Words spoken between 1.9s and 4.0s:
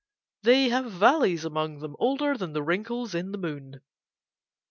older than the wrinkles in the moon.